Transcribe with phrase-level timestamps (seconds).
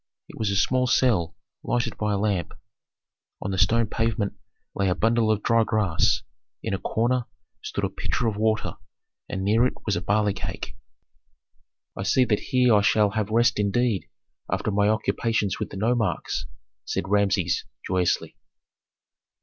[0.27, 2.55] It was a small cell lighted by a lamp.
[3.39, 4.33] On the stone pavement
[4.73, 6.23] lay a bundle of dry grass;
[6.63, 7.25] in a corner
[7.61, 8.77] stood a pitcher of water,
[9.29, 10.75] and near it was a barley cake.
[11.95, 14.09] "I see that here I shall have rest indeed
[14.51, 16.47] after my occupations with the nomarchs,"
[16.83, 18.35] said Rameses, joyously.